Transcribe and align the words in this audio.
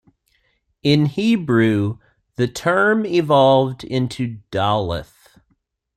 In 0.81 1.05
Hebrew 1.05 1.99
the 2.35 2.47
term 2.47 3.05
evolved 3.05 3.83
into 3.83 4.39
"daleth". 4.51 5.37